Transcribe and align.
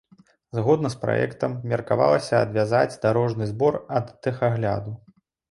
Згодна 0.59 0.89
з 0.93 0.97
праектам, 1.03 1.53
меркавалася 1.73 2.41
адвязаць 2.47 2.97
дарожны 3.05 3.51
збор 3.53 3.79
ад 4.01 4.11
тэхагляду. 4.27 4.99